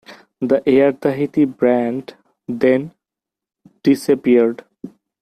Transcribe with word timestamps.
The 0.39 0.63
Air 0.67 0.93
Tahiti 0.93 1.45
brand 1.45 2.15
then 2.47 2.91
disappeared. 3.83 4.65